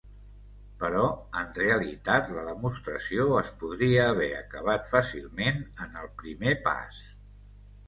Però 0.83 1.01
en 1.41 1.51
realitat 1.57 2.31
la 2.37 2.45
demostració 2.47 3.29
es 3.43 3.53
podria 3.65 4.09
haver 4.15 4.31
acabat 4.41 4.91
fàcilment 4.95 5.63
en 5.87 6.03
el 6.05 6.13
primer 6.25 6.59
pas. 6.67 7.01